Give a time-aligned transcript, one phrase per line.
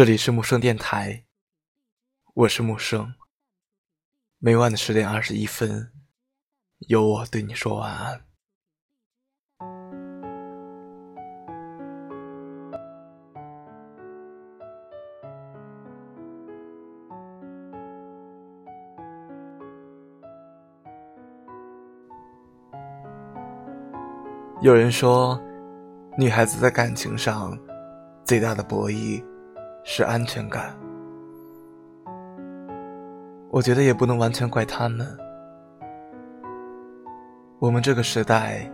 [0.00, 1.24] 这里是木生电台，
[2.32, 3.12] 我是木生。
[4.38, 5.92] 每晚的十点二十一分，
[6.88, 8.24] 有我对你说晚安。
[24.62, 25.38] 有人说，
[26.16, 27.54] 女孩子在感情上
[28.24, 29.22] 最大的博弈
[29.84, 30.74] 是安全感。
[33.50, 35.06] 我觉得也不能完全怪他们。
[37.58, 38.70] 我们这个时代，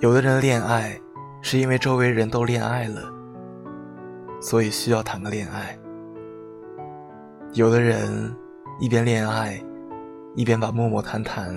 [0.00, 1.00] 有的人恋爱
[1.40, 3.00] 是因为周围人都恋爱了，
[4.40, 5.78] 所以需要谈个恋爱；
[7.52, 8.34] 有的人
[8.80, 9.58] 一边恋爱，
[10.34, 11.56] 一边把陌陌谈谈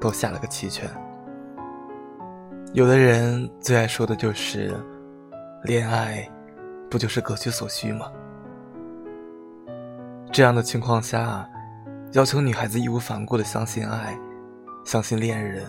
[0.00, 0.90] 都下了个齐全。
[2.72, 4.74] 有的人最爱说的就是，
[5.62, 6.28] 恋爱
[6.94, 8.06] 不就是各取所需吗？
[10.30, 11.44] 这样的情况下，
[12.12, 14.16] 要求女孩子义无反顾的相信爱，
[14.84, 15.66] 相信恋人，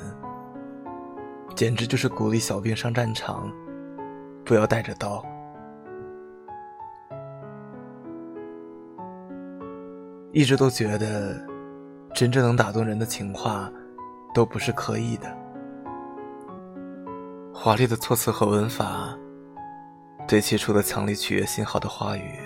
[1.55, 3.51] 简直就是鼓励小兵上战场，
[4.45, 5.25] 不要带着刀。
[10.31, 11.43] 一直都觉得，
[12.13, 13.67] 真正能打动人的情话，
[14.31, 15.35] 都不是刻意的。
[17.51, 19.17] 华丽的措辞和文法，
[20.27, 22.39] 堆砌出的强力取悦信号的话语，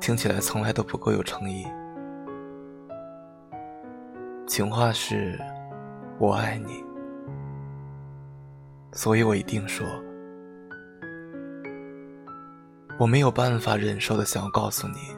[0.00, 1.66] 听起来从来都不够有诚意。
[4.46, 5.38] 情话是
[6.18, 6.82] “我爱你”，
[8.92, 9.86] 所以我一定说，
[12.98, 15.14] 我没有办法忍受的想要告诉你，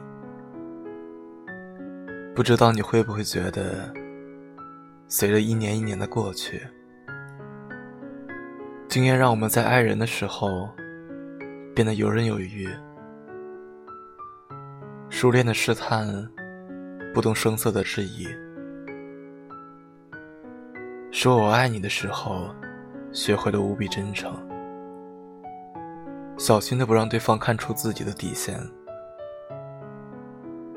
[2.35, 3.89] 不知道你会不会觉得，
[5.07, 6.61] 随着一年一年的过去。
[8.89, 10.67] 经验让我们在爱人的时候
[11.73, 12.67] 变得游刃有余，
[15.09, 16.05] 熟练的试探，
[17.13, 18.27] 不动声色的质疑，
[21.11, 22.53] 说我爱你的时候，
[23.13, 24.33] 学会了无比真诚，
[26.37, 28.59] 小心的不让对方看出自己的底线，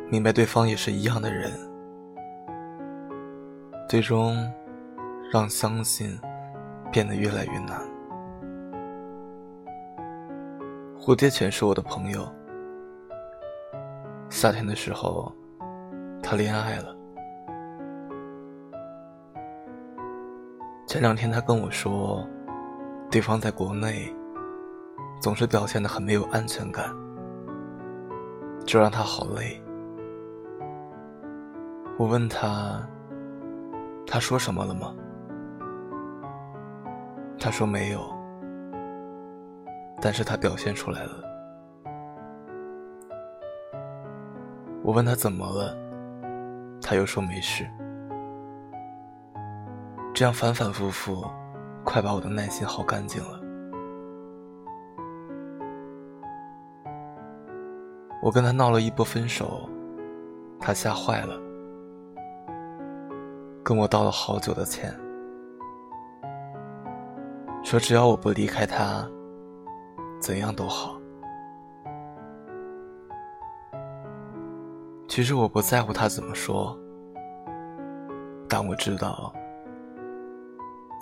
[0.09, 1.51] 明白对方也是一样的人，
[3.89, 4.37] 最终
[5.33, 6.17] 让相信
[6.93, 7.94] 变得越来越难。
[11.07, 12.27] 蝴蝶犬是我的朋友。
[14.31, 15.31] 夏天的时候，
[16.23, 16.97] 他恋爱了。
[20.87, 22.27] 前两天他跟我说，
[23.11, 24.11] 对方在国内
[25.21, 26.91] 总是表现的很没有安全感，
[28.65, 29.63] 这让他好累。
[31.99, 32.81] 我问他，
[34.07, 34.95] 他说什么了吗？
[37.39, 38.14] 他说没有。
[40.05, 41.13] 但是他表现出来了。
[44.83, 45.75] 我问他怎么了，
[46.83, 47.67] 他又说没事。
[50.13, 51.25] 这样反反复复，
[51.87, 53.41] 快把我的耐心耗干净了。
[58.23, 59.67] 我跟他闹了一波分手，
[60.61, 61.41] 他吓坏了，
[63.65, 64.95] 跟我道了好久的歉，
[67.63, 69.09] 说只要我不离开他。
[70.25, 70.99] 怎样都好。
[75.07, 76.75] 其实我不在乎他怎么说，
[78.49, 79.35] 但我知道，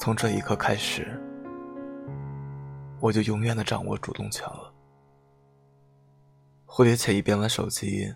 [0.00, 1.16] 从这一刻开始，
[3.00, 4.74] 我就永远的掌握主动权了。
[6.66, 8.12] 蝴蝶且一边玩手机，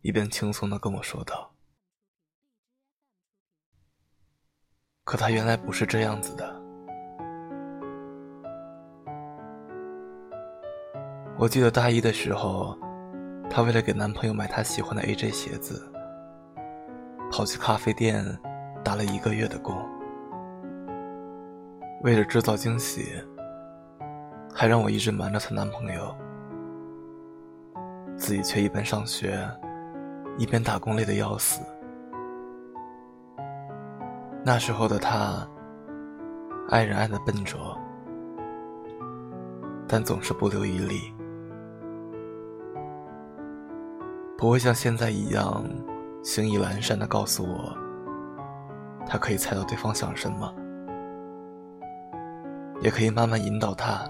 [0.00, 1.54] 一边轻松的跟我说道
[5.06, 6.62] ：“可他原来不是这样子的。”
[11.38, 12.74] 我记得大一的时候，
[13.50, 15.86] 她为了给男朋友买她喜欢的 AJ 鞋子，
[17.30, 18.24] 跑去咖啡店
[18.82, 19.76] 打了一个月的工。
[22.02, 23.22] 为了制造惊喜，
[24.54, 26.16] 还让我一直瞒着她男朋友，
[28.16, 29.38] 自己却一边上学，
[30.38, 31.60] 一边打工，累得要死。
[34.42, 35.46] 那时候的她，
[36.70, 37.78] 爱人爱的笨拙，
[39.86, 41.12] 但总是不留余力。
[44.38, 45.64] 不会像现在一样，
[46.22, 47.74] 兴意阑珊的告诉我，
[49.06, 50.54] 他可以猜到对方想什么，
[52.82, 54.04] 也可以慢慢引导他，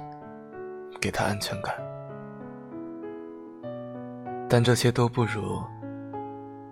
[1.00, 1.73] 给他安全感。
[4.49, 5.62] 但这些都不如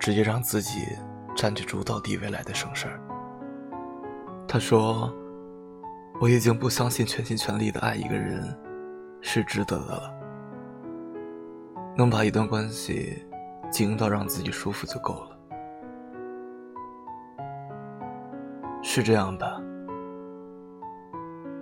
[0.00, 0.80] 直接让自己
[1.36, 3.00] 占据主导地位来的省事儿。
[4.48, 5.12] 他说
[6.20, 8.42] ：“我已经不相信全心全力的爱一个人
[9.20, 10.14] 是值得的了。”
[11.96, 13.24] 能把一段关系
[13.74, 15.36] 经营到让自己舒服就够了，
[18.84, 19.60] 是这样吧？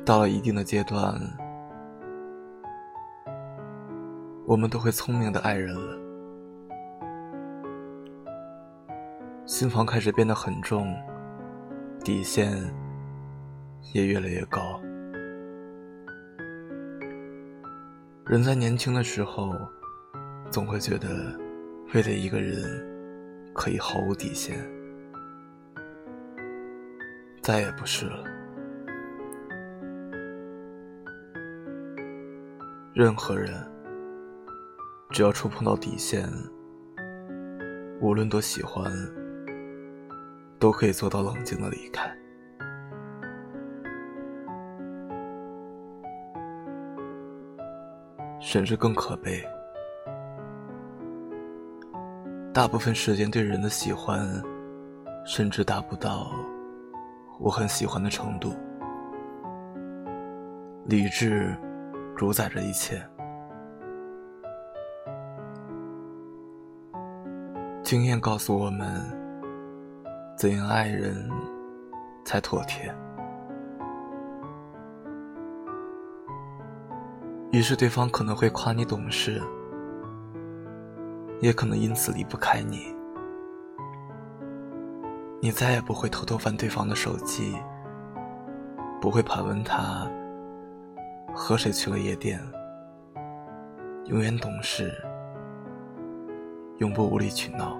[0.04, 1.18] 到了一定的阶段，
[4.44, 5.98] 我们都会聪明的爱人了，
[9.46, 10.94] 心房开始变得很重，
[12.04, 12.52] 底线
[13.94, 14.60] 也越来越高。
[18.26, 19.54] 人在年轻的时候。
[20.50, 21.08] 总会觉得，
[21.94, 22.62] 为了一个人，
[23.52, 24.58] 可以毫无底线。
[27.42, 28.24] 再也不是了。
[32.94, 33.52] 任何人，
[35.10, 36.26] 只要触碰到底线，
[38.00, 38.90] 无论多喜欢，
[40.58, 42.10] 都可以做到冷静的离开。
[48.40, 49.44] 甚至更可悲。
[52.54, 54.28] 大部分时间对人的喜欢，
[55.24, 56.30] 甚至达不到
[57.40, 58.54] 我很喜欢的程度。
[60.84, 61.56] 理智
[62.14, 63.02] 主宰着一切，
[67.82, 69.00] 经验告诉我们
[70.36, 71.30] 怎样爱人
[72.22, 72.94] 才妥帖。
[77.50, 79.42] 于是对方可能会夸你懂事。
[81.42, 82.94] 也可能因此离不开你，
[85.40, 87.56] 你再也不会偷偷翻对方的手机，
[89.00, 90.08] 不会盘问他
[91.34, 92.40] 和谁去了夜店，
[94.04, 94.94] 永远懂事，
[96.78, 97.76] 永不无理取闹。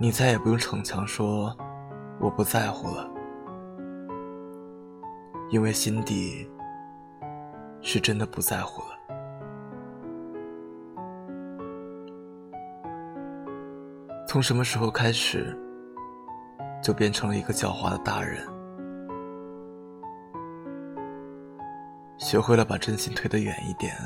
[0.00, 1.54] 你再也不用逞强说
[2.18, 3.06] 我不在乎了，
[5.50, 6.50] 因为心底
[7.82, 8.97] 是真的不在乎了。
[14.28, 15.58] 从什么时候开始，
[16.82, 18.46] 就变成了一个狡猾的大人，
[22.18, 23.96] 学会了把真心推得远一点，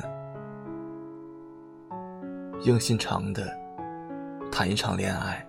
[2.60, 3.52] 硬心肠的
[4.52, 5.44] 谈一场恋爱，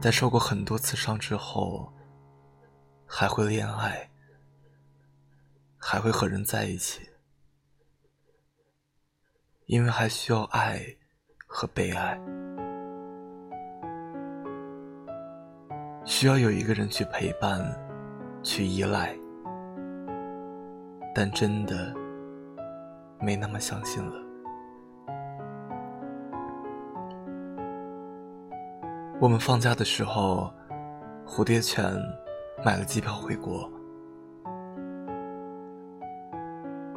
[0.00, 1.92] 在受过很多次伤之后，
[3.04, 4.08] 还会恋爱，
[5.78, 7.00] 还会和人在一起。
[9.66, 10.78] 因为还需要爱
[11.46, 12.20] 和被爱，
[16.04, 17.64] 需要有一个人去陪伴、
[18.42, 19.16] 去依赖，
[21.14, 21.94] 但真的
[23.20, 24.12] 没那么相信了。
[29.18, 30.52] 我们放假的时候，
[31.26, 31.90] 蝴蝶犬
[32.62, 33.66] 买了机票回国，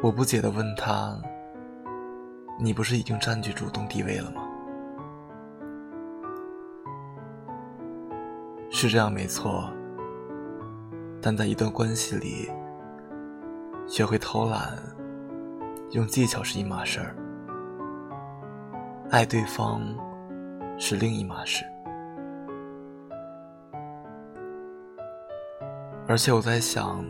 [0.03, 1.17] 我不解的问他。
[2.59, 4.41] 你不是已经占据主动地位了吗？
[8.69, 9.71] 是这样没错，
[11.21, 12.51] 但在一段关系里，
[13.87, 14.77] 学会偷懒、
[15.91, 17.15] 用技巧是一码事儿，
[19.11, 19.81] 爱对方
[20.77, 21.63] 是另一码事。
[26.07, 27.05] 而且我在想，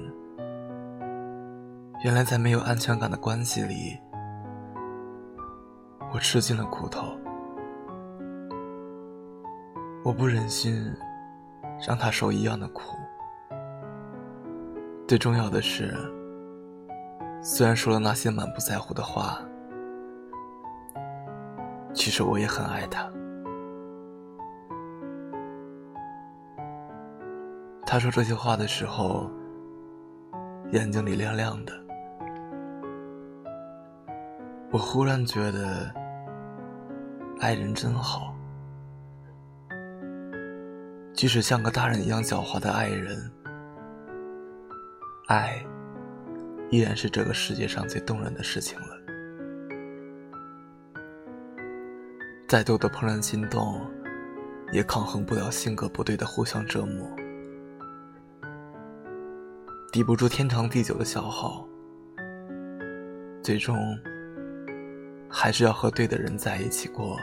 [2.03, 3.97] 原来在没有安全感的关系里。
[6.13, 7.15] 我吃尽了苦头，
[10.03, 10.91] 我不忍心
[11.85, 12.95] 让他受一样的苦。
[15.07, 15.93] 最重要的是，
[17.41, 19.39] 虽然说了那些满不在乎的话，
[21.93, 23.09] 其实我也很爱他。
[27.85, 29.29] 他说这些话的时候，
[30.71, 31.86] 眼睛里亮亮的。
[34.69, 35.89] 我忽然觉得，
[37.39, 38.35] 爱人真好。
[41.13, 43.31] 即使像个大人一样狡猾的爱人，
[45.27, 45.65] 爱
[46.69, 48.87] 依然是这个世界上最动人的事情了。
[52.45, 53.81] 再多的怦然心动，
[54.73, 57.09] 也抗衡不了性格不对的互相折磨，
[59.93, 61.65] 抵不住天长地久的消耗，
[63.41, 63.77] 最终。
[65.29, 67.17] 还是要和对的人在一起过，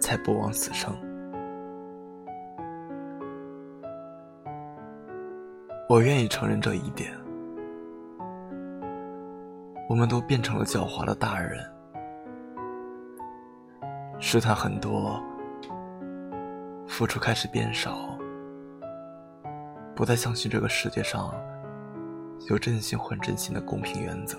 [0.00, 0.94] 才不枉此生。
[5.88, 7.12] 我愿意承认这一点。
[9.88, 11.58] 我们都变成了狡猾的大人，
[14.20, 15.20] 试探很多，
[16.86, 18.16] 付出开始变少，
[19.96, 21.34] 不再相信这个世界上
[22.48, 24.38] 有真心换真心的公平原则。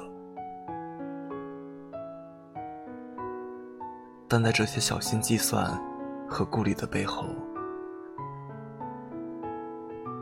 [4.33, 5.77] 但在这些小心计算
[6.25, 7.25] 和顾虑的背后，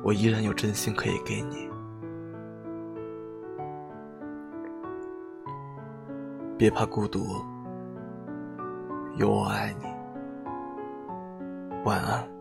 [0.04, 1.70] 我依然有真心可以给你。
[6.58, 7.20] 别怕孤独，
[9.18, 9.86] 有我爱你。
[11.86, 12.39] 晚安。